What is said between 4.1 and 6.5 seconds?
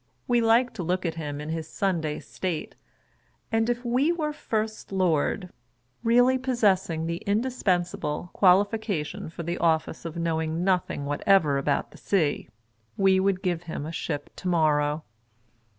were First Lord (really